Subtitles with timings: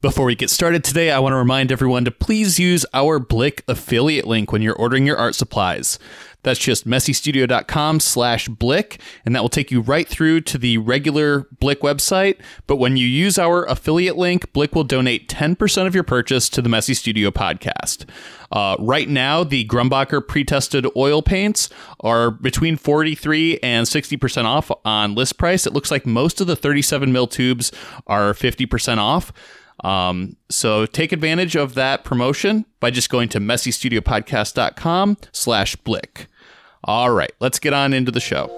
[0.00, 3.64] Before we get started today, I want to remind everyone to please use our Blick
[3.66, 5.98] affiliate link when you're ordering your art supplies.
[6.44, 11.48] That's just messystudio.com slash Blick, and that will take you right through to the regular
[11.58, 12.36] Blick website.
[12.68, 16.62] But when you use our affiliate link, Blick will donate 10% of your purchase to
[16.62, 18.08] the Messy Studio podcast.
[18.52, 21.70] Uh, right now, the Grumbacher pre-tested oil paints
[22.00, 25.66] are between 43 and 60% off on list price.
[25.66, 27.72] It looks like most of the 37 mil tubes
[28.06, 29.32] are 50% off.
[29.84, 36.26] Um, so take advantage of that promotion by just going to messystudiopodcast.com slash blick.
[36.84, 38.50] All right, let's get on into the show.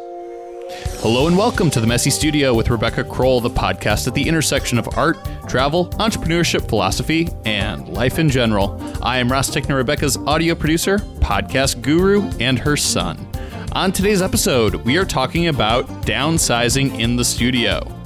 [1.00, 4.78] Hello and welcome to the Messy Studio with Rebecca Crowell, the podcast at the intersection
[4.78, 5.18] of art,
[5.48, 8.80] travel, entrepreneurship, philosophy, and life in general.
[9.02, 13.26] I am Ross Tickner, Rebecca's audio producer, podcast guru, and her son.
[13.72, 17.99] On today's episode, we are talking about downsizing in the studio.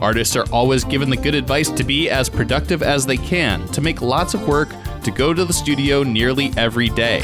[0.00, 3.82] Artists are always given the good advice to be as productive as they can, to
[3.82, 4.70] make lots of work,
[5.04, 7.22] to go to the studio nearly every day.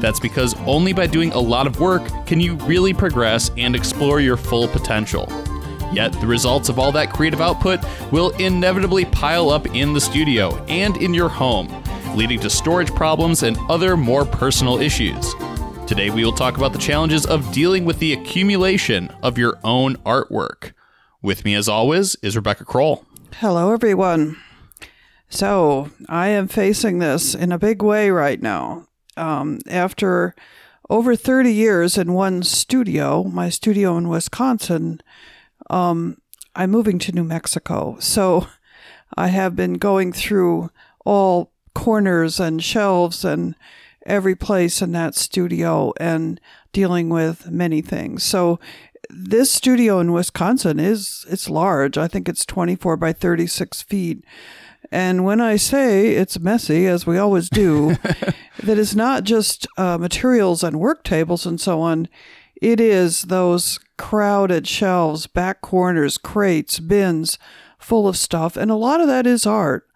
[0.00, 4.20] That's because only by doing a lot of work can you really progress and explore
[4.20, 5.28] your full potential.
[5.92, 7.80] Yet, the results of all that creative output
[8.12, 11.68] will inevitably pile up in the studio and in your home,
[12.16, 15.34] leading to storage problems and other more personal issues.
[15.86, 19.94] Today, we will talk about the challenges of dealing with the accumulation of your own
[19.98, 20.72] artwork.
[21.28, 23.04] With me, as always, is Rebecca Crowell.
[23.34, 24.38] Hello, everyone.
[25.28, 28.86] So, I am facing this in a big way right now.
[29.14, 30.34] Um, after
[30.88, 35.02] over 30 years in one studio, my studio in Wisconsin,
[35.68, 36.16] um,
[36.56, 37.98] I'm moving to New Mexico.
[38.00, 38.46] So,
[39.14, 40.70] I have been going through
[41.04, 43.54] all corners and shelves and
[44.06, 46.40] every place in that studio and
[46.72, 48.22] dealing with many things.
[48.22, 48.58] So
[49.10, 51.96] this studio in Wisconsin is it's large.
[51.96, 54.24] I think it's 24 by 36 feet.
[54.90, 57.96] And when I say it's messy, as we always do,
[58.62, 62.08] that is not just uh, materials and work tables and so on.
[62.60, 67.38] It is those crowded shelves, back corners, crates, bins
[67.78, 68.56] full of stuff.
[68.56, 69.86] And a lot of that is art.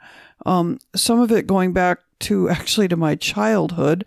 [0.44, 4.04] Um, some of it going back to actually to my childhood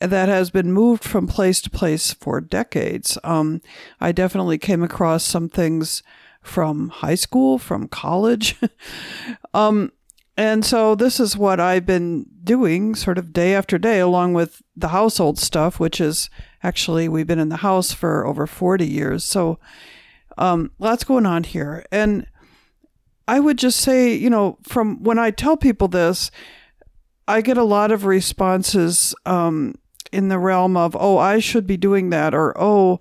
[0.00, 3.16] that has been moved from place to place for decades.
[3.22, 3.62] Um,
[4.00, 6.02] I definitely came across some things
[6.42, 8.56] from high school, from college.
[9.54, 9.92] um,
[10.36, 14.62] and so this is what I've been doing sort of day after day, along with
[14.74, 16.30] the household stuff, which is
[16.62, 19.24] actually, we've been in the house for over 40 years.
[19.24, 19.58] So
[20.38, 21.84] um, lots going on here.
[21.92, 22.26] And
[23.28, 26.30] I would just say, you know, from when I tell people this,
[27.32, 29.74] I get a lot of responses um,
[30.12, 32.98] in the realm of, oh, I should be doing that, or oh,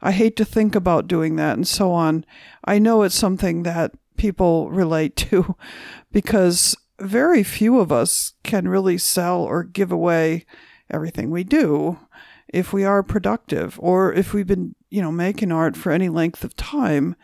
[0.00, 2.24] I hate to think about doing that, and so on.
[2.64, 5.54] I know it's something that people relate to
[6.12, 10.46] because very few of us can really sell or give away
[10.88, 11.98] everything we do
[12.48, 16.42] if we are productive or if we've been, you know, making art for any length
[16.42, 17.16] of time.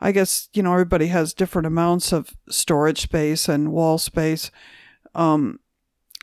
[0.00, 4.50] I guess, you know, everybody has different amounts of storage space and wall space.
[5.14, 5.60] Um,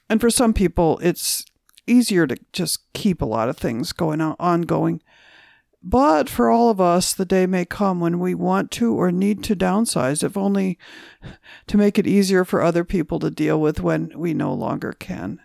[0.09, 1.45] and for some people, it's
[1.87, 5.01] easier to just keep a lot of things going on ongoing.
[5.87, 9.43] But for all of us, the day may come when we want to or need
[9.43, 10.79] to downsize, if only
[11.67, 15.39] to make it easier for other people to deal with when we no longer can.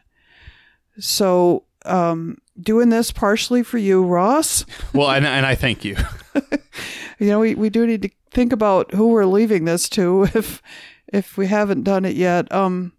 [0.98, 4.64] So, um, doing this partially for you, Ross.
[4.94, 5.96] Well, and, and I thank you.
[7.18, 10.62] you know, we, we do need to think about who we're leaving this to if
[11.12, 12.50] if we haven't done it yet.
[12.50, 12.92] Um,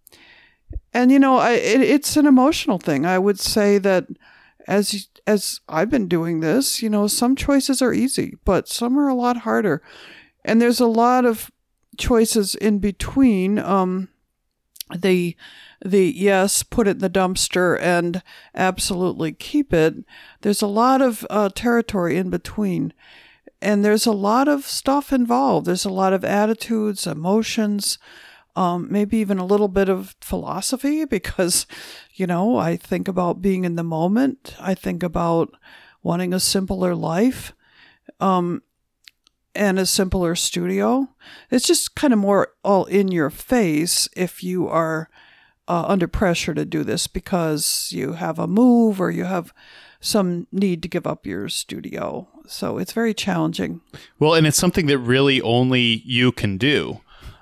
[0.93, 3.05] and you know, I, it, it's an emotional thing.
[3.05, 4.07] I would say that
[4.67, 9.07] as as I've been doing this, you know, some choices are easy, but some are
[9.07, 9.81] a lot harder,
[10.43, 11.51] and there's a lot of
[11.97, 13.59] choices in between.
[13.59, 14.09] Um,
[14.93, 15.37] the
[15.83, 18.21] the yes, put it in the dumpster and
[18.53, 19.95] absolutely keep it.
[20.41, 22.93] There's a lot of uh, territory in between,
[23.61, 25.67] and there's a lot of stuff involved.
[25.67, 27.97] There's a lot of attitudes, emotions
[28.55, 31.65] um, maybe even a little bit of philosophy because,
[32.13, 34.55] you know, I think about being in the moment.
[34.59, 35.53] I think about
[36.03, 37.53] wanting a simpler life
[38.19, 38.61] um,
[39.55, 41.09] and a simpler studio.
[41.49, 45.09] It's just kind of more all in your face if you are
[45.67, 49.53] uh, under pressure to do this because you have a move or you have
[50.01, 52.27] some need to give up your studio.
[52.47, 53.81] So it's very challenging.
[54.19, 57.01] Well, and it's something that really only you can do.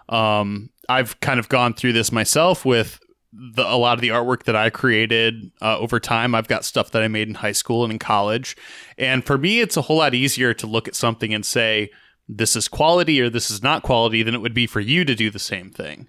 [0.09, 2.99] Um, I've kind of gone through this myself with
[3.31, 6.35] the, a lot of the artwork that I created uh, over time.
[6.35, 8.57] I've got stuff that I made in high school and in college.
[8.97, 11.91] And for me, it's a whole lot easier to look at something and say,
[12.27, 15.15] this is quality or this is not quality than it would be for you to
[15.15, 16.07] do the same thing.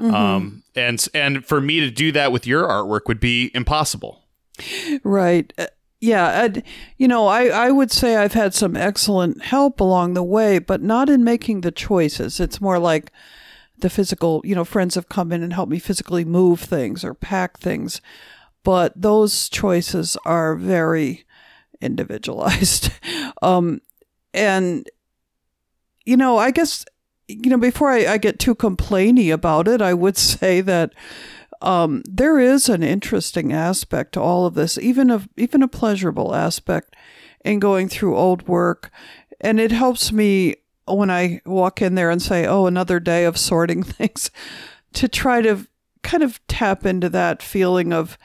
[0.00, 4.22] Um, and and for me to do that with your artwork would be impossible.
[5.02, 5.52] Right.
[5.58, 5.66] Uh,
[6.00, 6.44] yeah.
[6.44, 6.62] And,
[6.98, 10.82] you know, I, I would say I've had some excellent help along the way, but
[10.82, 12.38] not in making the choices.
[12.38, 13.10] It's more like
[13.80, 17.14] the physical, you know, friends have come in and helped me physically move things or
[17.14, 18.00] pack things.
[18.64, 21.24] But those choices are very
[21.80, 22.90] individualized.
[23.42, 23.80] um,
[24.34, 24.88] and,
[26.04, 26.84] you know, I guess,
[27.28, 30.92] you know, before I, I get too complainy about it, I would say that
[31.60, 36.34] um, there is an interesting aspect to all of this, even a even a pleasurable
[36.34, 36.94] aspect
[37.44, 38.90] in going through old work,
[39.40, 40.56] and it helps me
[40.96, 44.30] when I walk in there and say, "Oh, another day of sorting things,"
[44.94, 45.66] to try to
[46.02, 48.18] kind of tap into that feeling of,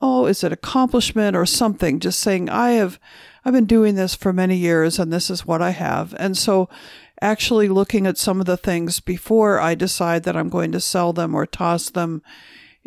[0.00, 2.98] "Oh, is it accomplishment or something?" Just saying, "I have,
[3.44, 6.68] I've been doing this for many years, and this is what I have," and so.
[7.20, 11.12] Actually, looking at some of the things before I decide that I'm going to sell
[11.12, 12.22] them or toss them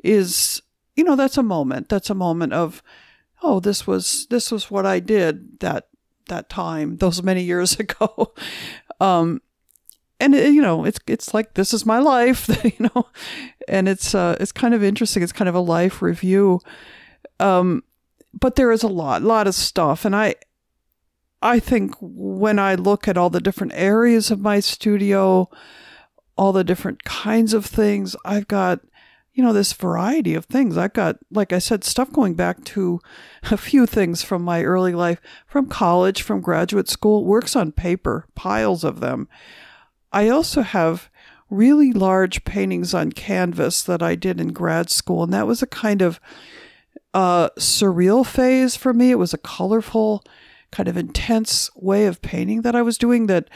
[0.02, 0.62] is
[0.96, 2.84] you know that's a moment that's a moment of
[3.42, 5.88] oh this was this was what i did that
[6.28, 8.34] that time those many years ago.
[9.00, 9.42] Um
[10.20, 13.08] and it, you know it's it's like this is my life you know
[13.68, 15.24] and it's uh it's kind of interesting.
[15.24, 16.60] It's kind of a life review.
[17.40, 17.84] Um
[18.34, 20.06] but there is a lot a lot of stuff.
[20.06, 20.36] And i
[21.42, 25.50] i think when i look at all the different areas of my studio
[26.38, 28.80] all the different kinds of things i've got
[29.34, 30.78] you know, this variety of things.
[30.78, 33.00] I've got, like I said, stuff going back to
[33.44, 38.28] a few things from my early life, from college, from graduate school, works on paper,
[38.36, 39.30] piles of them.
[40.12, 41.10] I also have
[41.50, 45.68] really large paintings on canvas that I did in grad school, and that was a
[45.68, 46.20] kind of
[47.14, 49.12] uh, surreal phase for me.
[49.12, 50.24] It was a colorful,
[50.72, 53.50] kind of intense way of painting that I was doing that,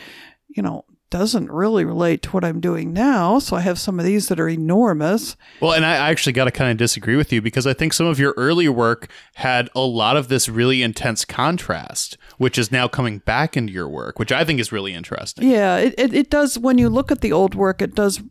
[0.48, 0.86] you know,
[1.17, 3.39] doesn't really relate to what I'm doing now.
[3.39, 5.38] So I have some of these that are enormous.
[5.62, 8.06] Well, and I actually got to kind of disagree with you because I think some
[8.06, 12.89] of your earlier work had a lot of this really intense contrast, which is now
[12.89, 15.50] coming back into your work, which I think is really interesting.
[15.50, 16.59] Yeah, it, it, it does.
[16.59, 18.21] When you look at the old work, it does.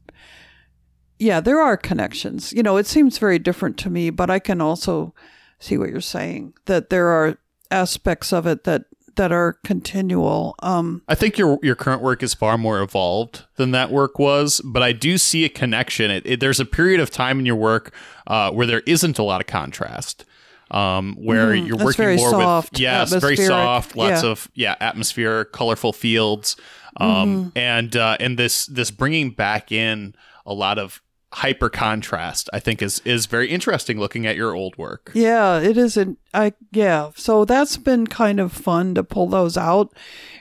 [1.19, 2.53] Yeah, there are connections.
[2.53, 5.15] You know, it seems very different to me, but I can also
[5.59, 7.39] see what you're saying that there are
[7.71, 8.85] aspects of it that
[9.17, 10.55] that are continual.
[10.61, 14.61] Um, I think your your current work is far more evolved than that work was,
[14.65, 16.11] but I do see a connection.
[16.11, 17.95] It, it, there's a period of time in your work
[18.27, 20.25] uh, where there isn't a lot of contrast.
[20.71, 24.31] Um, where mm, you're working more soft, with yes, very soft, lots yeah.
[24.31, 26.57] of yeah, atmosphere, colorful fields,
[26.97, 27.59] um, mm-hmm.
[27.59, 30.15] and uh, and this this bringing back in
[30.47, 31.03] a lot of
[31.35, 35.11] hyper contrast i think is is very interesting looking at your old work.
[35.15, 37.11] Yeah it isn't i yeah.
[37.15, 39.93] So that's been kind of fun to pull those out.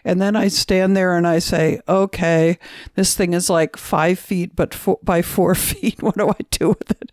[0.05, 2.59] And then i stand there and i say okay
[2.95, 6.01] this thing is like five feet but four, by four feet.
[6.01, 7.11] What do i do with it?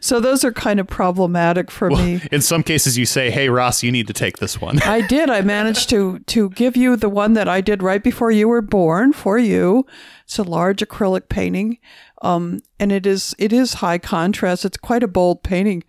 [0.00, 2.20] So those are kind of problematic for well, me.
[2.30, 4.80] in some cases you say hey ross you need to take this one.
[4.82, 5.30] I did.
[5.30, 8.62] I managed to to give you the one that i did right before you were
[8.62, 9.86] born for you.
[10.24, 11.78] It's a large acrylic painting
[12.22, 14.64] um, and it is it is high contrast.
[14.64, 15.84] It's quite a bold painting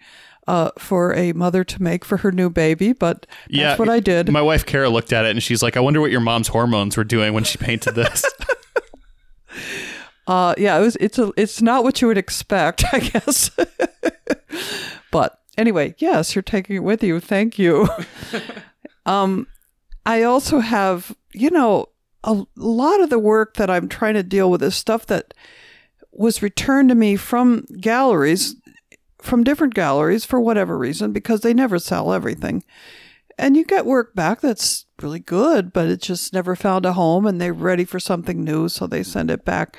[0.48, 4.00] uh, for a mother to make for her new baby, but that's yeah, what I
[4.00, 4.30] did.
[4.32, 6.98] My wife Kara looked at it and she's like, "I wonder what your mom's hormones
[6.98, 8.26] were doing when she painted this."
[10.28, 10.98] uh, yeah, it was.
[10.98, 11.32] It's a.
[11.38, 13.52] It's not what you would expect, I guess.
[15.12, 17.20] but anyway, yes, you're taking it with you.
[17.20, 17.88] Thank you.
[19.06, 19.48] um,
[20.06, 21.90] I also have, you know,
[22.24, 25.34] a lot of the work that I'm trying to deal with is stuff that
[26.14, 28.56] was returned to me from galleries,
[29.22, 32.64] from different galleries for whatever reason, because they never sell everything.
[33.38, 37.26] And you get work back that's really good, but it just never found a home
[37.26, 39.78] and they're ready for something new, so they send it back.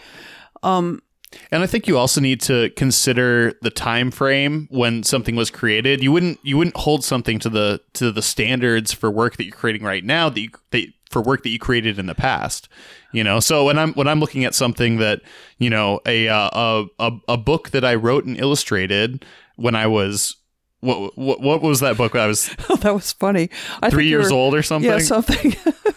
[0.62, 1.02] Um,
[1.50, 6.02] and I think you also need to consider the time frame when something was created.
[6.02, 9.56] You wouldn't you wouldn't hold something to the to the standards for work that you're
[9.56, 12.68] creating right now that you, that for work that you created in the past
[13.12, 15.20] you know so when i'm when i'm looking at something that
[15.58, 20.34] you know a uh, a, a book that i wrote and illustrated when i was
[20.80, 23.48] what what, what was that book i was oh, that was funny
[23.80, 25.54] I three years old or something yeah something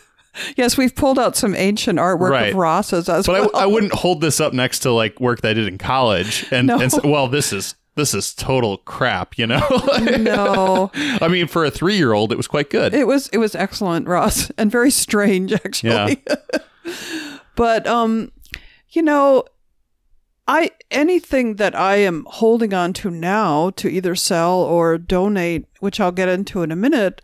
[0.55, 2.51] yes we've pulled out some ancient artwork right.
[2.51, 3.51] of ross's as but well.
[3.55, 6.45] I, I wouldn't hold this up next to like work that i did in college
[6.51, 6.79] and, no.
[6.79, 9.67] and say, well this is this is total crap, you know?
[10.19, 10.91] no.
[10.93, 12.93] I mean, for a three year old, it was quite good.
[12.93, 16.23] It was it was excellent, Ross, and very strange actually.
[16.25, 16.35] Yeah.
[17.55, 18.31] but um,
[18.91, 19.43] you know,
[20.47, 25.99] I anything that I am holding on to now to either sell or donate, which
[25.99, 27.21] I'll get into in a minute,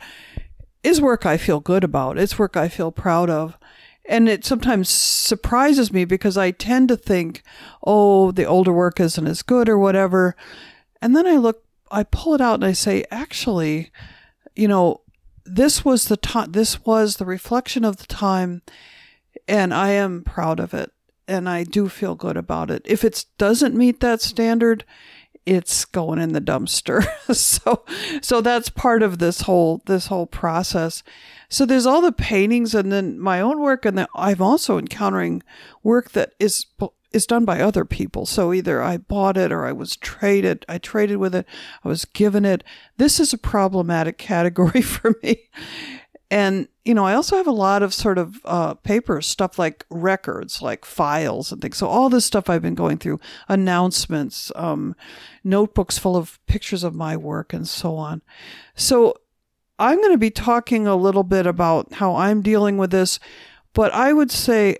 [0.81, 2.17] is work I feel good about.
[2.17, 3.57] It's work I feel proud of.
[4.05, 7.41] And it sometimes surprises me because I tend to think,
[7.85, 10.35] oh, the older work isn't as good or whatever.
[11.01, 13.91] And then I look, I pull it out and I say, actually,
[14.55, 15.01] you know,
[15.45, 18.61] this was the time, this was the reflection of the time,
[19.47, 20.91] and I am proud of it.
[21.27, 22.81] And I do feel good about it.
[22.85, 24.83] If it doesn't meet that standard,
[25.45, 27.05] it's going in the dumpster.
[27.35, 27.83] so
[28.21, 31.03] so that's part of this whole this whole process.
[31.49, 35.43] So there's all the paintings and then my own work and then I'm also encountering
[35.83, 36.65] work that is
[37.13, 38.25] is done by other people.
[38.25, 41.45] So either I bought it or I was traded, I traded with it,
[41.83, 42.63] I was given it.
[42.97, 45.49] This is a problematic category for me.
[46.33, 49.85] And, you know, I also have a lot of sort of uh, paper stuff like
[49.91, 51.77] records, like files and things.
[51.77, 54.95] So all this stuff I've been going through, announcements, um,
[55.43, 58.23] notebooks full of pictures of my work and so on.
[58.73, 59.13] So
[59.77, 63.19] I'm going to be talking a little bit about how I'm dealing with this,
[63.73, 64.77] but I would say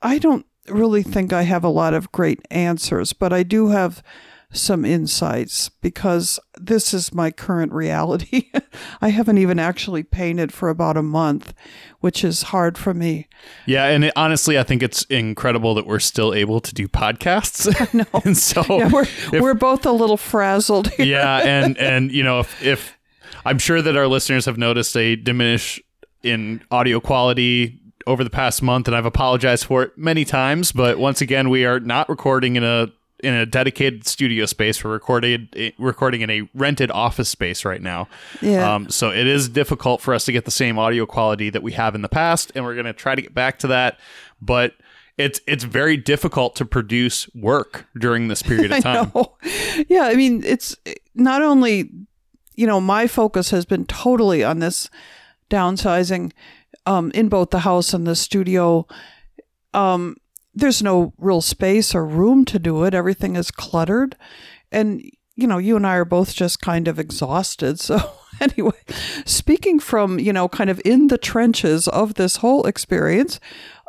[0.00, 4.02] I don't really think I have a lot of great answers, but I do have
[4.50, 8.50] some insights because this is my current reality.
[9.00, 11.52] I haven't even actually painted for about a month,
[12.00, 13.28] which is hard for me.
[13.66, 17.68] Yeah, and it, honestly, I think it's incredible that we're still able to do podcasts.
[17.94, 18.20] I know.
[18.24, 21.06] and so Yeah, we're if- we're both a little frazzled here.
[21.06, 22.96] yeah, and and you know if, if
[23.44, 25.80] I'm sure that our listeners have noticed a diminish
[26.22, 30.72] in audio quality over the past month, and I've apologized for it many times.
[30.72, 32.88] But once again, we are not recording in a
[33.20, 34.82] in a dedicated studio space.
[34.82, 38.08] We're recorded recording in a rented office space right now.
[38.40, 38.74] Yeah.
[38.74, 41.72] Um, so it is difficult for us to get the same audio quality that we
[41.72, 43.98] have in the past, and we're going to try to get back to that.
[44.40, 44.74] But
[45.16, 49.10] it's it's very difficult to produce work during this period of time.
[49.14, 49.34] know.
[49.88, 50.76] Yeah, I mean, it's
[51.14, 51.90] not only,
[52.54, 54.88] you know, my focus has been totally on this
[55.50, 56.32] downsizing
[56.86, 58.86] um, in both the house and the studio.
[59.74, 60.16] Um,
[60.58, 62.94] there's no real space or room to do it.
[62.94, 64.16] Everything is cluttered.
[64.72, 65.02] And,
[65.36, 67.80] you know, you and I are both just kind of exhausted.
[67.88, 67.98] So,
[68.40, 68.78] anyway,
[69.24, 73.40] speaking from, you know, kind of in the trenches of this whole experience,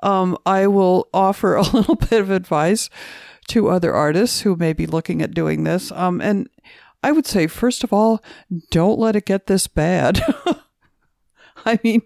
[0.01, 2.89] um, I will offer a little bit of advice
[3.49, 5.91] to other artists who may be looking at doing this.
[5.91, 6.49] Um, and
[7.03, 8.23] I would say, first of all,
[8.71, 10.21] don't let it get this bad.
[11.65, 12.01] I mean,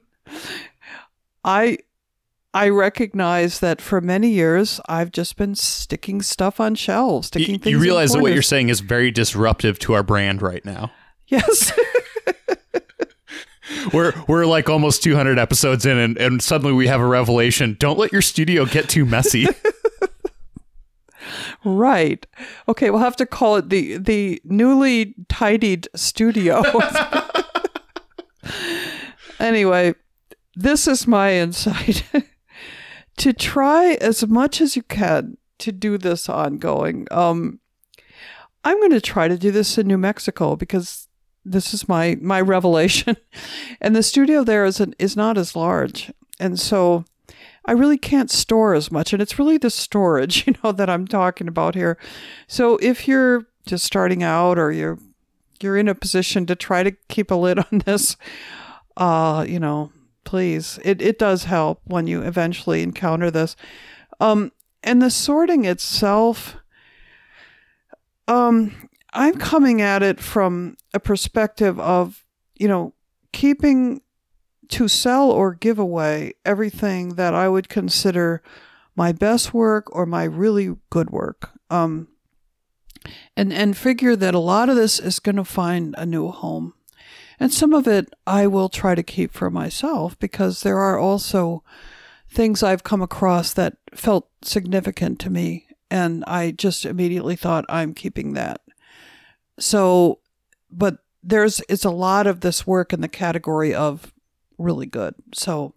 [1.43, 1.79] I
[2.53, 7.59] I recognize that for many years I've just been sticking stuff on shelves, sticking You,
[7.59, 7.71] things.
[7.71, 10.91] you realize that what you're saying is very disruptive to our brand right now.
[11.27, 11.71] Yes.
[13.93, 17.75] We're we're like almost 200 episodes in, and, and suddenly we have a revelation.
[17.79, 19.47] Don't let your studio get too messy.
[21.65, 22.25] right.
[22.67, 26.63] Okay, we'll have to call it the the newly tidied studio.
[29.39, 29.95] anyway,
[30.55, 32.03] this is my insight.
[33.17, 37.07] To try as much as you can to do this ongoing.
[37.11, 37.59] Um
[38.65, 41.07] I'm going to try to do this in New Mexico because
[41.45, 43.17] this is my my revelation.
[43.81, 46.11] and the studio there is an, is not as large.
[46.39, 47.05] And so
[47.65, 51.07] I really can't store as much and it's really the storage, you know, that I'm
[51.07, 51.97] talking about here.
[52.47, 54.99] So if you're just starting out or you're
[55.61, 58.17] you're in a position to try to keep a lid on this,
[58.97, 59.91] uh, you know,
[60.23, 60.79] please.
[60.83, 63.55] It it does help when you eventually encounter this.
[64.19, 64.51] Um
[64.83, 66.57] and the sorting itself
[68.27, 72.25] um I'm coming at it from a perspective of,
[72.55, 72.93] you know,
[73.31, 74.01] keeping
[74.69, 78.41] to sell or give away everything that I would consider
[78.95, 81.51] my best work or my really good work.
[81.69, 82.07] Um,
[83.35, 86.73] and and figure that a lot of this is going to find a new home.
[87.39, 91.63] And some of it I will try to keep for myself because there are also
[92.29, 97.93] things I've come across that felt significant to me and I just immediately thought I'm
[97.93, 98.61] keeping that.
[99.59, 100.19] So,
[100.71, 104.11] but there's it's a lot of this work in the category of
[104.57, 105.13] really good.
[105.35, 105.75] So,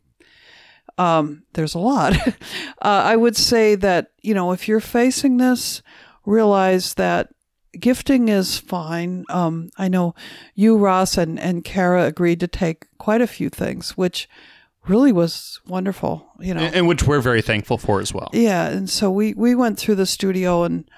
[0.96, 2.16] um, there's a lot.
[2.26, 2.32] uh,
[2.80, 5.82] I would say that you know if you're facing this,
[6.24, 7.28] realize that
[7.80, 9.24] gifting is fine.
[9.28, 10.14] Um, I know
[10.54, 14.28] you, Ross, and and Kara agreed to take quite a few things, which
[14.88, 16.28] really was wonderful.
[16.40, 18.30] You know, and which we're very thankful for as well.
[18.32, 20.88] yeah, and so we we went through the studio and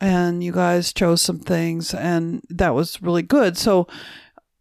[0.00, 3.56] and you guys chose some things and that was really good.
[3.56, 3.88] So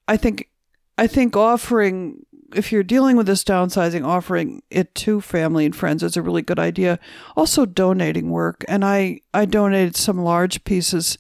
[0.08, 0.50] I think
[0.98, 2.26] I think offering
[2.56, 6.42] if you're dealing with this downsizing, offering it to family and friends is a really
[6.42, 7.00] good idea.
[7.36, 8.64] Also donating work.
[8.68, 11.18] And I, I donated some large pieces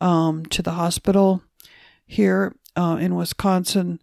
[0.00, 1.42] um, to the hospital
[2.06, 4.00] here uh, in Wisconsin.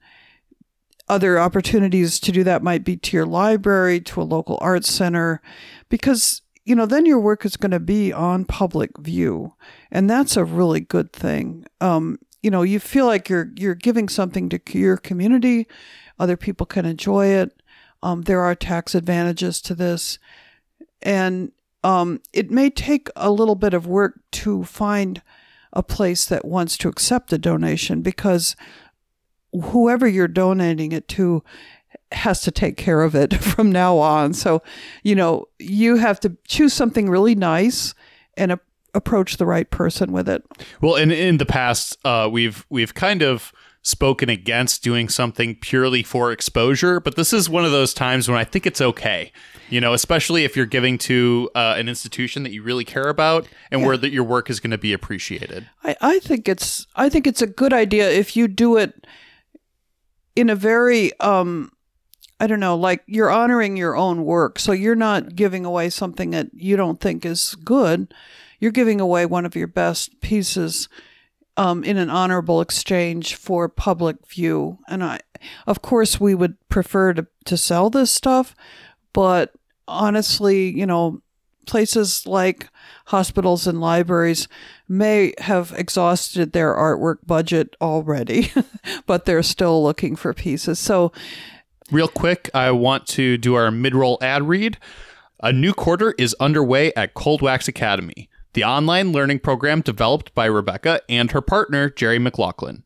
[1.10, 5.42] other opportunities to do that might be to your library, to a local arts center,
[5.90, 9.54] because you know then your work is going to be on public view,
[9.92, 11.66] and that's a really good thing.
[11.80, 15.68] Um, you know, you feel like you're you're giving something to your community,
[16.20, 17.62] other people can enjoy it.
[18.04, 20.20] Um, there are tax advantages to this,
[21.02, 21.52] and
[21.84, 25.22] um, it may take a little bit of work to find
[25.74, 28.56] a place that wants to accept a donation because
[29.54, 31.44] whoever you're donating it to
[32.12, 34.34] has to take care of it from now on.
[34.34, 34.62] So,
[35.04, 37.94] you know, you have to choose something really nice
[38.36, 38.60] and a-
[38.94, 40.44] approach the right person with it.
[40.82, 43.52] Well, and in the past, uh, we've we've kind of
[43.88, 48.38] spoken against doing something purely for exposure, but this is one of those times when
[48.38, 49.32] I think it's okay.
[49.70, 53.48] You know, especially if you're giving to uh, an institution that you really care about
[53.72, 53.88] and Yeah.
[53.88, 55.70] where that your work is going to be appreciated.
[55.86, 59.08] I, I think it's I think it's a good idea if you do it
[60.36, 61.72] in a very um
[62.40, 64.60] I don't know, like you're honoring your own work.
[64.60, 68.14] So you're not giving away something that you don't think is good.
[68.60, 70.88] You're giving away one of your best pieces
[71.58, 74.80] um, in an honorable exchange for public view.
[74.88, 75.20] And I,
[75.66, 78.56] of course, we would prefer to, to sell this stuff,
[79.12, 79.54] but
[79.88, 81.22] honestly, you know,
[81.66, 82.70] places like
[83.08, 84.48] hospitals and libraries
[84.88, 88.52] may have exhausted their artwork budget already,
[89.06, 90.80] but they're still looking for pieces.
[90.80, 91.12] So,
[91.90, 94.78] Real quick, I want to do our mid roll ad read.
[95.42, 100.46] A new quarter is underway at Cold Wax Academy, the online learning program developed by
[100.46, 102.82] Rebecca and her partner, Jerry McLaughlin.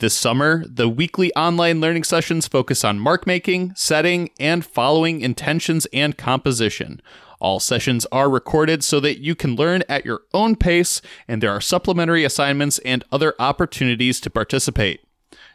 [0.00, 5.86] This summer, the weekly online learning sessions focus on mark making, setting, and following intentions
[5.92, 7.00] and composition.
[7.38, 11.52] All sessions are recorded so that you can learn at your own pace, and there
[11.52, 15.06] are supplementary assignments and other opportunities to participate.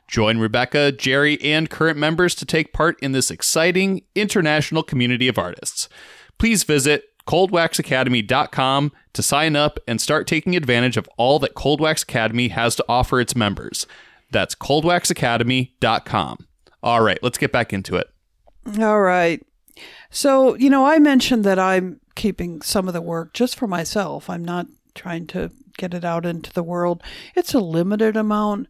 [0.08, 5.38] Join Rebecca, Jerry, and current members to take part in this exciting international community of
[5.38, 5.90] artists.
[6.38, 12.02] Please visit coldwaxacademy.com to sign up and start taking advantage of all that Cold Wax
[12.02, 13.86] Academy has to offer its members.
[14.32, 16.48] That's coldwaxacademy.com.
[16.82, 18.10] All right, let's get back into it.
[18.80, 19.46] all right.
[20.10, 24.28] So, you know, I mentioned that I'm keeping some of the work just for myself.
[24.28, 24.66] I'm not
[24.96, 27.04] trying to get it out into the world.
[27.36, 28.68] It's a limited amount,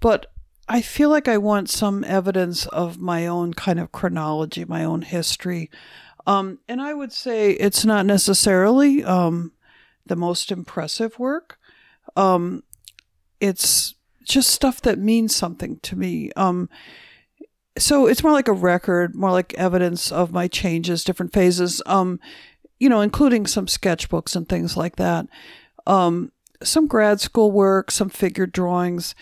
[0.00, 0.26] but
[0.68, 5.00] I feel like I want some evidence of my own kind of chronology, my own
[5.00, 5.70] history.
[6.26, 9.52] Um, and I would say it's not necessarily um,
[10.06, 11.58] the most impressive work.
[12.16, 12.62] Um,
[13.40, 16.30] it's just stuff that means something to me.
[16.36, 16.68] Um,
[17.78, 21.82] so it's more like a record, more like evidence of my changes, different phases.
[21.86, 22.20] Um,
[22.78, 25.26] you know, including some sketchbooks and things like that.
[25.86, 26.32] Um,
[26.62, 29.14] some grad school work, some figure drawings.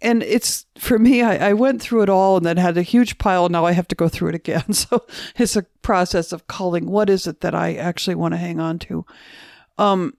[0.00, 3.18] And it's for me, I, I went through it all and then had a huge
[3.18, 3.48] pile.
[3.48, 4.64] Now I have to go through it again.
[4.72, 5.06] So
[5.36, 8.78] it's a process of culling what is it that I actually want to hang on
[8.80, 9.04] to.
[9.76, 10.14] Um,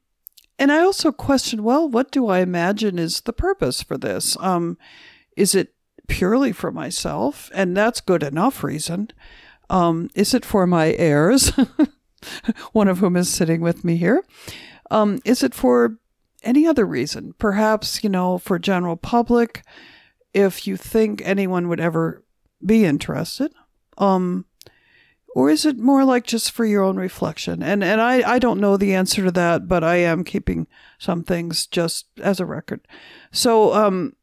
[0.57, 4.35] and I also question, well, what do I imagine is the purpose for this?
[4.41, 4.77] Um,
[5.37, 5.73] is it
[6.07, 7.49] purely for myself?
[7.53, 9.09] And that's good enough reason.
[9.69, 11.53] Um, is it for my heirs?
[12.73, 14.23] One of whom is sitting with me here.
[14.91, 15.97] Um, is it for
[16.43, 17.33] any other reason?
[17.37, 19.63] Perhaps, you know, for general public,
[20.33, 22.23] if you think anyone would ever
[22.65, 23.53] be interested.
[23.97, 24.45] Um,
[25.35, 27.61] or is it more like just for your own reflection?
[27.61, 31.23] And and I, I don't know the answer to that, but I am keeping some
[31.23, 32.87] things just as a record.
[33.31, 34.15] So um,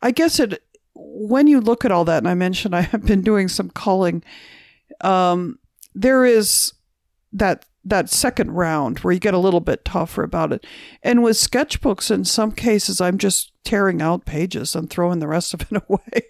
[0.00, 0.62] I guess it
[0.94, 4.22] when you look at all that, and I mentioned I have been doing some culling.
[5.02, 5.58] Um,
[5.94, 6.72] there is
[7.32, 10.66] that that second round where you get a little bit tougher about it.
[11.02, 15.54] And with sketchbooks, in some cases, I'm just tearing out pages and throwing the rest
[15.54, 16.22] of it away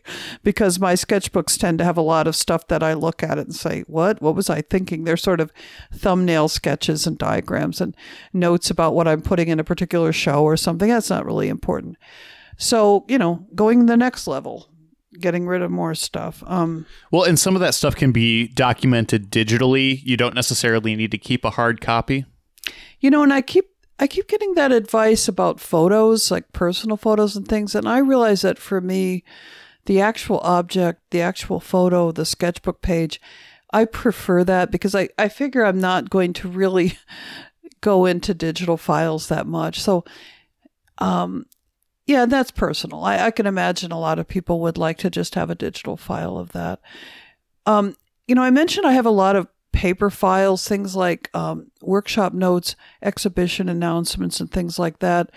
[0.43, 3.47] because my sketchbooks tend to have a lot of stuff that I look at it
[3.47, 4.23] and say, "What?
[4.23, 5.53] What was I thinking?" They're sort of
[5.93, 7.95] thumbnail sketches and diagrams and
[8.33, 10.89] notes about what I'm putting in a particular show or something.
[10.89, 11.97] That's not really important.
[12.57, 14.69] So you know, going the next level,
[15.21, 16.43] getting rid of more stuff.
[16.47, 20.01] Um, Well, and some of that stuff can be documented digitally.
[20.05, 22.25] You don't necessarily need to keep a hard copy.
[23.01, 23.67] You know, and I keep
[23.99, 28.43] I keep getting that advice about photos, like personal photos and things, and I realize
[28.43, 29.23] that for me,
[29.87, 33.21] the actual object, the actual photo, the sketchbook page,
[33.73, 36.99] I prefer that because I, I figure I'm not going to really
[37.81, 39.81] go into digital files that much.
[39.81, 40.05] So
[40.99, 41.47] um
[42.07, 43.05] yeah, that's personal.
[43.05, 45.97] I, I can imagine a lot of people would like to just have a digital
[45.97, 46.81] file of that.
[47.67, 51.71] Um, you know, I mentioned I have a lot of paper files, things like um,
[51.81, 55.31] workshop notes, exhibition announcements, and things like that.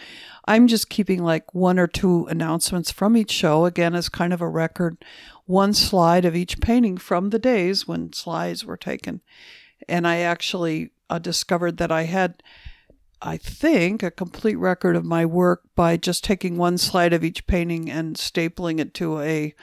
[0.46, 4.42] I'm just keeping like one or two announcements from each show, again, as kind of
[4.42, 5.04] a record,
[5.46, 9.22] one slide of each painting from the days when slides were taken.
[9.88, 12.44] And I actually uh, discovered that I had,
[13.26, 17.48] I think, a complete record of my work by just taking one slide of each
[17.48, 19.56] painting and stapling it to a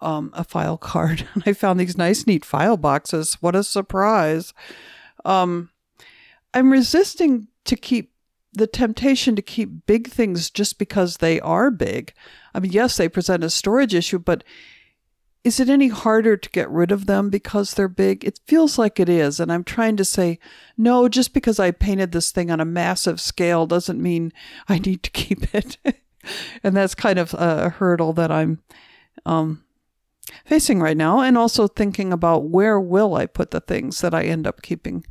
[0.00, 1.28] um, a file card.
[1.34, 3.34] And I found these nice, neat file boxes.
[3.40, 4.54] What a surprise!
[5.24, 5.70] Um,
[6.54, 8.12] I'm resisting to keep
[8.52, 12.12] the temptation to keep big things just because they are big.
[12.54, 14.44] I mean, yes, they present a storage issue, but
[15.44, 18.24] is it any harder to get rid of them because they're big?
[18.24, 19.40] It feels like it is.
[19.40, 20.38] And I'm trying to say,
[20.76, 24.32] no, just because I painted this thing on a massive scale doesn't mean
[24.68, 25.78] I need to keep it.
[26.62, 28.60] and that's kind of a hurdle that I'm
[29.26, 29.64] um,
[30.44, 31.20] facing right now.
[31.20, 35.04] And also thinking about where will I put the things that I end up keeping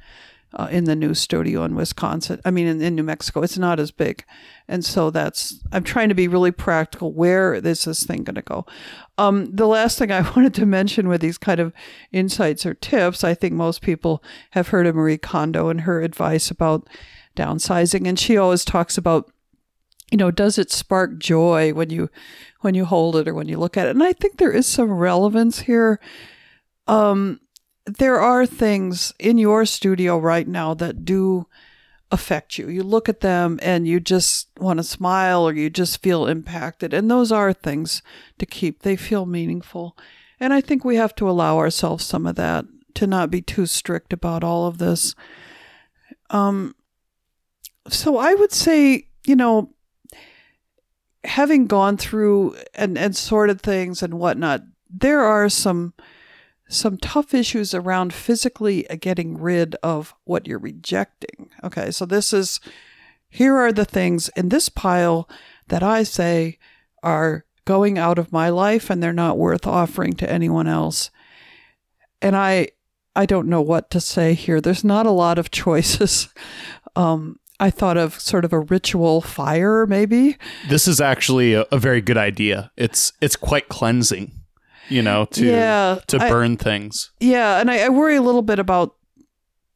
[0.54, 2.42] uh, in the new studio in Wisconsin.
[2.44, 4.26] I mean, in, in, New Mexico, it's not as big,
[4.68, 7.14] and so that's I'm trying to be really practical.
[7.14, 8.66] Where is this thing going to go?
[9.18, 11.74] Um, the last thing I wanted to mention with these kind of
[12.12, 16.52] insights or tips, I think most people have heard of Marie Kondo and her advice
[16.52, 16.88] about
[17.36, 19.32] downsizing, and she always talks about
[20.12, 22.10] you know does it spark joy when you
[22.60, 24.68] when you hold it or when you look at it and i think there is
[24.68, 26.02] some relevance here
[26.88, 27.40] um
[27.86, 31.48] there are things in your studio right now that do
[32.12, 32.70] affect you.
[32.70, 36.94] You look at them and you just want to smile or you just feel impacted.
[36.94, 38.02] And those are things
[38.38, 38.82] to keep.
[38.82, 39.98] They feel meaningful.
[40.39, 42.65] And I think we have to allow ourselves some of that
[42.96, 45.15] to not be too strict about all of this.
[46.30, 46.76] Um,
[47.88, 49.74] so I would say, you know,
[51.24, 55.94] having gone through and, and sorted things and whatnot, there are some
[56.72, 61.50] some tough issues around physically getting rid of what you're rejecting.
[61.64, 62.60] Okay, so this is
[63.30, 65.30] here are the things in this pile
[65.68, 66.58] that I say
[67.04, 71.12] are going out of my life and they're not worth offering to anyone else.
[72.22, 72.70] And I
[73.16, 74.62] I don't know what to say here.
[74.62, 76.30] There's not a lot of choices.
[76.96, 80.38] Um, I thought of sort of a ritual fire, maybe.
[80.68, 82.72] This is actually a, a very good idea.
[82.78, 84.32] It's it's quite cleansing
[84.92, 87.12] you know, to yeah, to burn I, things.
[87.20, 88.96] Yeah, and I, I, worry a little bit about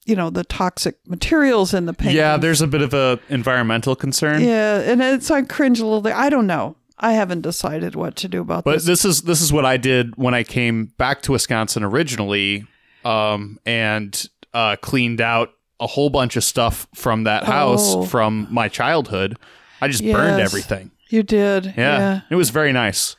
[0.06, 2.13] you know the toxic materials in the paint.
[2.13, 4.41] Yeah, there's a bit of a environmental concern.
[4.41, 6.13] Yeah, and it's I cringe a little bit.
[6.13, 6.75] I don't know.
[6.97, 8.84] I haven't decided what to do about but this.
[8.84, 12.65] But this is this is what I did when I came back to Wisconsin originally,
[13.04, 18.04] um, and uh, cleaned out a whole bunch of stuff from that house oh.
[18.04, 19.38] from my childhood.
[19.82, 20.91] I just yes, burned everything.
[21.10, 21.65] You did.
[21.65, 22.21] Yeah, yeah.
[22.30, 23.15] It was very nice.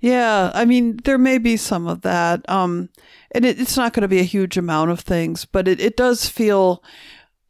[0.00, 2.48] Yeah, I mean, there may be some of that.
[2.48, 2.88] Um,
[3.32, 5.96] and it, it's not going to be a huge amount of things, but it, it
[5.96, 6.82] does feel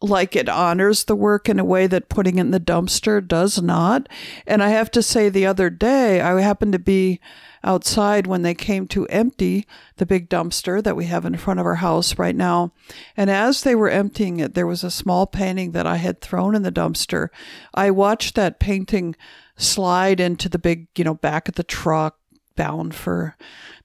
[0.00, 3.60] like it honors the work in a way that putting it in the dumpster does
[3.60, 4.08] not.
[4.46, 7.20] And I have to say, the other day, I happened to be
[7.64, 11.66] outside when they came to empty the big dumpster that we have in front of
[11.66, 12.72] our house right now.
[13.16, 16.54] And as they were emptying it, there was a small painting that I had thrown
[16.54, 17.28] in the dumpster.
[17.74, 19.16] I watched that painting
[19.56, 22.18] slide into the big, you know, back of the truck
[22.58, 23.36] bound for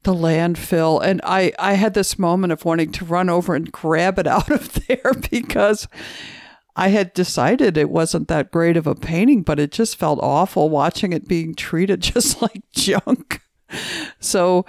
[0.02, 1.02] the landfill.
[1.02, 4.52] And I, I had this moment of wanting to run over and grab it out
[4.52, 5.88] of there because
[6.76, 10.70] I had decided it wasn't that great of a painting, but it just felt awful
[10.70, 13.42] watching it being treated just like junk.
[14.20, 14.66] So,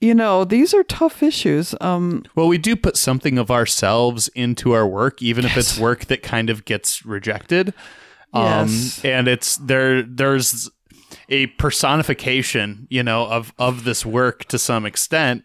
[0.00, 1.74] you know, these are tough issues.
[1.80, 5.52] Um, well, we do put something of ourselves into our work, even yes.
[5.52, 7.74] if it's work that kind of gets rejected.
[8.34, 9.04] Um, yes.
[9.04, 10.70] and it's there, there's
[11.32, 15.44] a personification, you know, of of this work to some extent.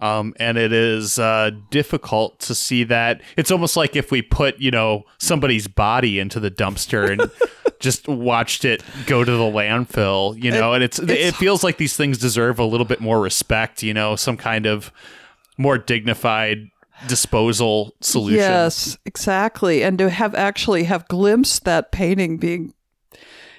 [0.00, 3.20] Um, and it is uh, difficult to see that.
[3.36, 7.30] It's almost like if we put, you know, somebody's body into the dumpster and
[7.80, 11.62] just watched it go to the landfill, you know, it, and it's, it's it feels
[11.62, 14.92] like these things deserve a little bit more respect, you know, some kind of
[15.56, 16.68] more dignified
[17.06, 18.38] disposal solution.
[18.38, 19.82] Yes, exactly.
[19.82, 22.74] And to have actually have glimpsed that painting being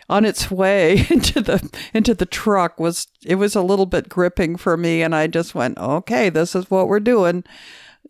[0.09, 4.55] on its way into the into the truck was it was a little bit gripping
[4.55, 7.43] for me and I just went, "Okay, this is what we're doing."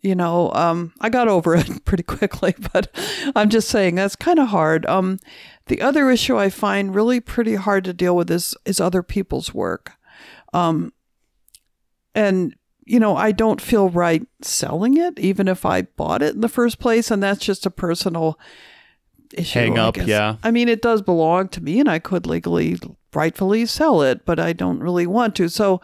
[0.02, 2.94] You know, um, I got over it pretty quickly, but
[3.34, 4.86] I'm just saying that's kind of hard.
[4.86, 5.18] Um,
[5.66, 9.54] the other issue I find really pretty hard to deal with is is other people's
[9.54, 9.92] work.
[10.52, 10.92] Um,
[12.14, 12.54] and
[12.84, 16.48] you know, I don't feel right selling it, even if I bought it in the
[16.48, 18.38] first place, and that's just a personal
[19.34, 19.58] issue.
[19.58, 20.36] Hang up, yeah.
[20.42, 22.78] I mean, it does belong to me, and I could legally,
[23.14, 25.48] rightfully sell it, but I don't really want to.
[25.48, 25.80] So,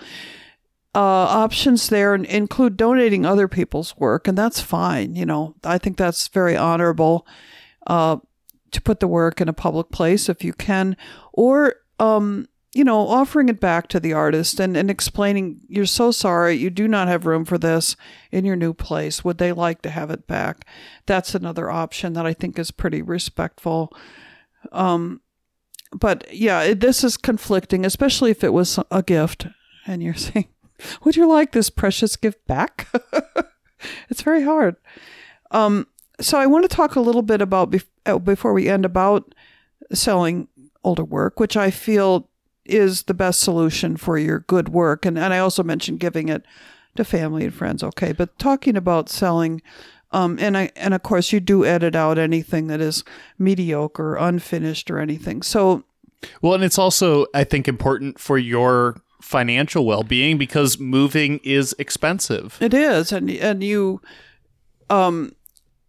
[0.95, 5.15] uh, options there include donating other people's work, and that's fine.
[5.15, 7.27] You know, I think that's very honorable
[7.87, 8.19] uh,
[8.73, 10.97] to put the work in a public place if you can,
[11.33, 16.11] or um, you know, offering it back to the artist and, and explaining, you're so
[16.11, 17.97] sorry, you do not have room for this
[18.31, 19.23] in your new place.
[19.23, 20.67] Would they like to have it back?
[21.05, 23.93] That's another option that I think is pretty respectful.
[24.71, 25.21] Um,
[25.93, 29.47] but yeah, it, this is conflicting, especially if it was a gift
[29.87, 30.49] and you're saying,
[31.05, 32.89] would you like this precious gift back?
[34.09, 34.77] it's very hard.
[35.51, 35.87] Um,
[36.21, 37.75] so I want to talk a little bit about,
[38.07, 39.35] uh, before we end, about
[39.93, 40.49] selling
[40.83, 42.31] older work, which I feel
[42.73, 45.05] is the best solution for your good work.
[45.07, 46.45] And, and I also mentioned giving it
[46.97, 47.83] to family and friends.
[47.83, 48.13] Okay.
[48.13, 49.63] But talking about selling,
[50.11, 53.05] um, and I, and of course you do edit out anything that is
[53.39, 55.43] mediocre, unfinished or anything.
[55.43, 55.85] So,
[56.41, 62.59] well, and it's also, I think, important for your financial well-being because moving is expensive.
[62.61, 63.13] It is.
[63.13, 64.01] And, and you,
[64.91, 65.35] um,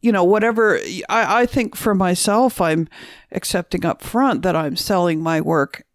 [0.02, 0.78] you know, whatever
[1.10, 2.88] I, I think for myself, I'm
[3.32, 5.86] accepting up front that I'm selling my work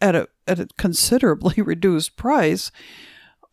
[0.00, 2.70] at a at a considerably reduced price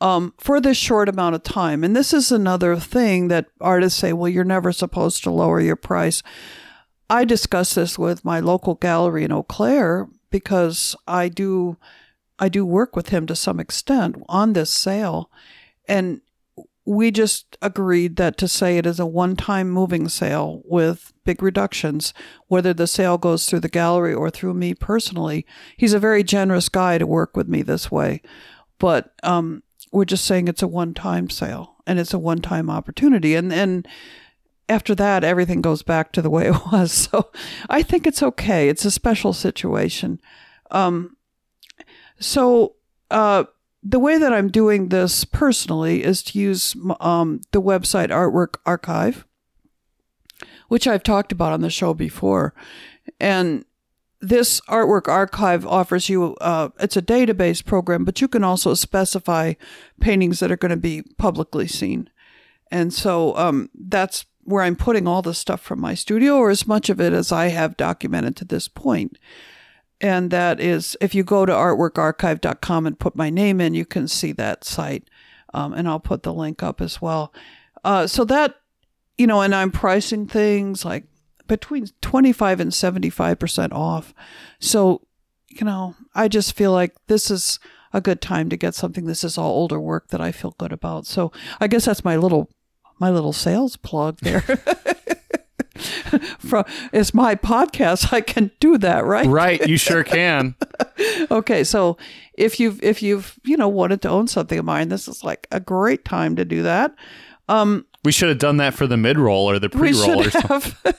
[0.02, 1.84] um, for this short amount of time.
[1.84, 5.76] And this is another thing that artists say, well, you're never supposed to lower your
[5.76, 6.22] price.
[7.10, 11.78] I discuss this with my local gallery in Eau Claire because I do
[12.38, 15.32] I do work with him to some extent on this sale.
[15.88, 16.22] And
[16.86, 21.42] we just agreed that to say it is a one time moving sale with big
[21.42, 22.14] reductions,
[22.48, 25.46] whether the sale goes through the gallery or through me personally.
[25.78, 28.22] He's a very generous guy to work with me this way.
[28.78, 32.70] But um, we're just saying it's a one time sale and it's a one time
[32.70, 33.34] opportunity.
[33.34, 33.88] And, and
[34.70, 37.10] after that, everything goes back to the way it was.
[37.12, 37.32] So
[37.68, 38.70] I think it's okay.
[38.70, 40.20] It's a special situation.
[40.70, 41.18] Um,
[42.20, 42.76] so,
[43.10, 43.46] uh,
[43.88, 49.28] the way that I'm doing this personally is to use um, the website Artwork Archive,
[50.70, 52.56] which I've talked about on the show before.
[53.20, 53.64] And
[54.22, 59.54] this artwork archive offers you uh, it's a database program but you can also specify
[60.00, 62.10] paintings that are going to be publicly seen
[62.72, 66.66] and so um, that's where i'm putting all the stuff from my studio or as
[66.66, 69.20] much of it as i have documented to this point
[70.06, 74.08] and that is if you go to artworkarchive.com and put my name in, you can
[74.08, 75.10] see that site.
[75.52, 77.34] Um, and I'll put the link up as well.
[77.84, 78.54] Uh, so that,
[79.18, 81.06] you know, and I'm pricing things like
[81.48, 84.14] between 25 and 75% off.
[84.60, 85.02] So,
[85.50, 87.58] you know, I just feel like this is
[87.92, 89.06] a good time to get something.
[89.06, 91.08] This is all older work that I feel good about.
[91.08, 92.52] So I guess that's my little,
[93.00, 94.44] my little sales plug there.
[96.46, 99.28] from it's my podcast i can do that right?
[99.28, 100.56] Right you sure can.
[101.30, 101.98] Okay so
[102.34, 105.48] if you've if you've you know wanted to own something of mine this is like
[105.52, 106.96] a great time to do that.
[107.48, 110.94] Um we should have done that for the mid-roll or the pre-roll or something.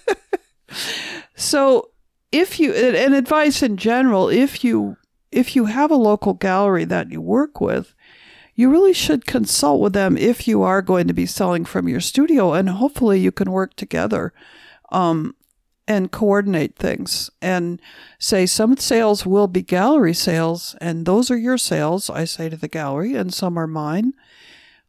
[1.37, 1.91] so
[2.33, 4.97] if you and advice in general if you
[5.31, 7.95] if you have a local gallery that you work with
[8.55, 12.01] you really should consult with them if you are going to be selling from your
[12.01, 14.33] studio and hopefully you can work together
[14.91, 15.35] um,
[15.89, 17.81] and coordinate things and
[18.19, 22.57] say some sales will be gallery sales and those are your sales i say to
[22.57, 24.13] the gallery and some are mine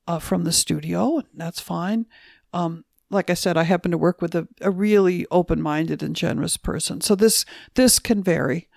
[0.07, 2.07] uh, from the studio that's fine.
[2.53, 6.57] Um, like i said i happen to work with a, a really open-minded and generous
[6.57, 7.01] person.
[7.01, 8.67] So this this can vary.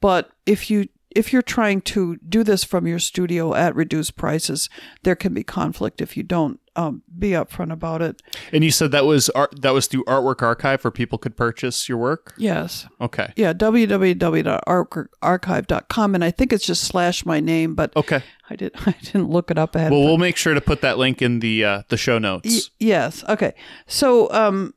[0.00, 4.68] But if you if you're trying to do this from your studio at reduced prices,
[5.02, 8.22] there can be conflict if you don't um, be upfront about it.
[8.52, 11.88] And you said that was art, that was through Artwork Archive, where people could purchase
[11.88, 12.34] your work.
[12.36, 12.86] Yes.
[13.00, 13.32] Okay.
[13.36, 13.52] Yeah.
[13.52, 18.22] www.artworkarchive.com, and I think it's just slash my name, but okay.
[18.50, 19.90] I did I didn't look it up ahead.
[19.90, 22.48] Well, we'll make sure to put that link in the uh, the show notes.
[22.48, 23.24] Y- yes.
[23.28, 23.54] Okay.
[23.86, 24.74] So um,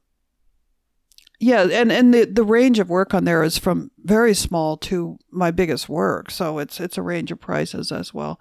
[1.40, 5.20] yeah, and, and the, the range of work on there is from very small to
[5.30, 6.32] my biggest work.
[6.32, 8.40] So it's it's a range of prices as well.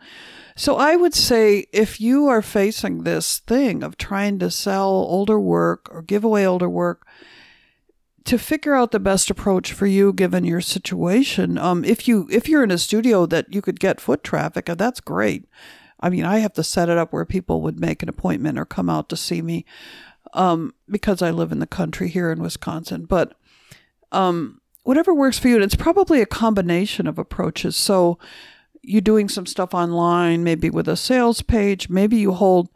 [0.56, 5.38] So I would say if you are facing this thing of trying to sell older
[5.38, 7.06] work or give away older work,
[8.24, 12.48] to figure out the best approach for you given your situation, um, if you if
[12.48, 15.44] you're in a studio that you could get foot traffic, that's great.
[16.00, 18.64] I mean, I have to set it up where people would make an appointment or
[18.64, 19.64] come out to see me
[20.36, 23.06] um, because I live in the country here in Wisconsin.
[23.06, 23.34] But
[24.12, 27.74] um, whatever works for you, and it's probably a combination of approaches.
[27.74, 28.18] So
[28.82, 32.68] you're doing some stuff online, maybe with a sales page, maybe you hold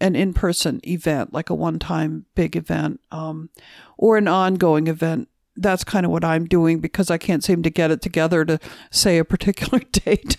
[0.00, 3.48] an in-person event, like a one-time big event, um,
[3.96, 5.28] or an ongoing event.
[5.56, 8.58] That's kind of what I'm doing because I can't seem to get it together to
[8.90, 10.36] say a particular date.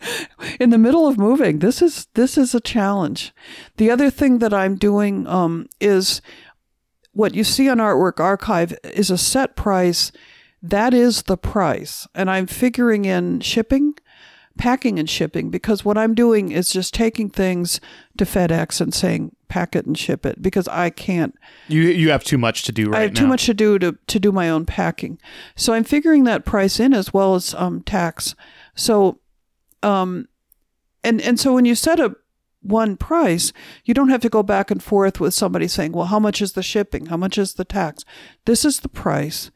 [0.60, 1.58] in the middle of moving.
[1.58, 3.32] This is this is a challenge.
[3.76, 6.20] The other thing that I'm doing um, is
[7.12, 10.12] what you see on Artwork Archive is a set price.
[10.62, 13.94] That is the price, and I'm figuring in shipping,
[14.56, 17.80] packing, and shipping because what I'm doing is just taking things
[18.16, 21.34] to FedEx and saying pack it and ship it because I can't
[21.68, 23.20] You you have too much to do right I have now.
[23.20, 25.18] too much to do to, to do my own packing.
[25.56, 28.34] So I'm figuring that price in as well as um, tax.
[28.74, 29.20] So,
[29.82, 30.28] um,
[31.04, 32.16] and and so when you set a
[32.60, 33.52] one price,
[33.84, 36.52] you don't have to go back and forth with somebody saying, "Well, how much is
[36.52, 37.06] the shipping?
[37.06, 38.04] How much is the tax?"
[38.44, 39.50] This is the price.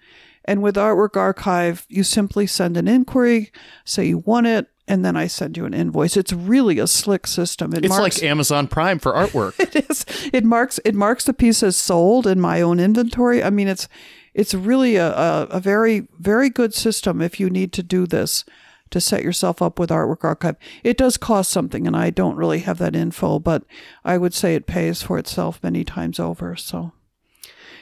[0.44, 3.52] And with Artwork Archive, you simply send an inquiry,
[3.84, 6.16] say you want it, and then I send you an invoice.
[6.16, 7.72] It's really a slick system.
[7.72, 9.54] It It's marks- like Amazon Prime for artwork.
[9.60, 10.04] it is.
[10.32, 13.42] It marks it marks the piece as sold in my own inventory.
[13.42, 13.88] I mean, it's
[14.34, 18.44] it's really a, a, a very very good system if you need to do this
[18.92, 20.56] to set yourself up with Artwork Archive.
[20.84, 23.64] It does cost something, and I don't really have that info, but
[24.04, 26.56] I would say it pays for itself many times over.
[26.56, 26.92] So.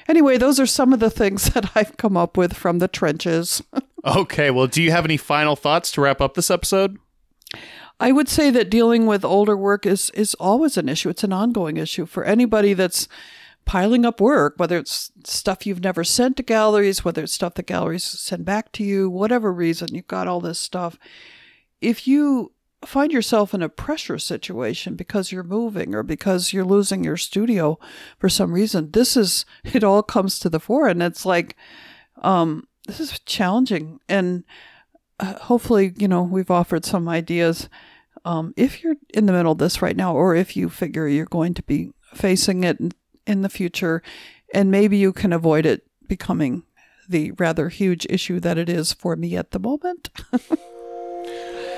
[0.09, 3.63] Anyway, those are some of the things that I've come up with from the trenches.
[4.05, 6.99] okay, well, do you have any final thoughts to wrap up this episode?
[8.01, 11.11] I would say that dealing with older work is is always an issue.
[11.11, 13.07] It's an ongoing issue for anybody that's
[13.65, 17.67] piling up work, whether it's stuff you've never sent to galleries, whether it's stuff that
[17.67, 20.99] galleries send back to you, whatever reason, you've got all this stuff.
[21.81, 22.53] If you
[22.85, 27.79] find yourself in a pressure situation because you're moving or because you're losing your studio
[28.19, 31.57] for some reason, this is it all comes to the fore and it's like
[32.23, 34.45] um this is challenging and
[35.21, 37.69] uh, hopefully, you know, we've offered some ideas.
[38.25, 41.27] Um, if you're in the middle of this right now, or if you figure you're
[41.27, 42.79] going to be facing it
[43.27, 44.01] in the future,
[44.55, 46.63] and maybe you can avoid it becoming
[47.09, 50.11] the rather huge issue that it is for me at the moment.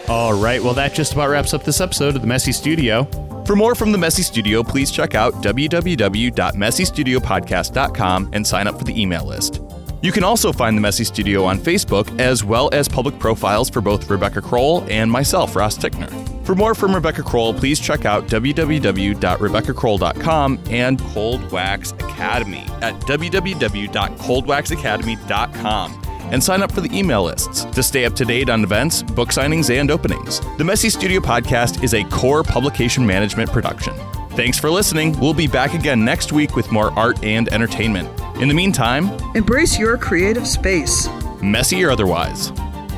[0.08, 3.04] All right, well, that just about wraps up this episode of The Messy Studio.
[3.46, 9.00] For more from The Messy Studio, please check out www.messystudiopodcast.com and sign up for the
[9.00, 9.60] email list.
[10.02, 13.80] You can also find The Messy Studio on Facebook, as well as public profiles for
[13.80, 16.10] both Rebecca Crowell and myself, Ross Tickner.
[16.44, 26.02] For more from Rebecca Crowell, please check out www.rebeccacrowell.com and Cold Wax Academy at www.coldwaxacademy.com
[26.32, 29.28] and sign up for the email lists to stay up to date on events, book
[29.28, 30.40] signings, and openings.
[30.58, 33.94] The Messy Studio podcast is a core publication management production.
[34.34, 35.18] Thanks for listening.
[35.20, 38.08] We'll be back again next week with more art and entertainment.
[38.40, 41.06] In the meantime, Embrace your creative space.
[41.42, 42.48] messy or otherwise.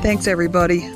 [0.01, 0.94] Thanks, everybody.